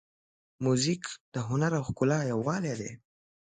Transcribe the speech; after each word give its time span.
موزیک 0.63 1.03
د 1.33 1.35
هنر 1.47 1.71
او 1.77 1.83
ښکلا 1.87 2.19
یووالی 2.31 2.73
دی. 2.79 2.91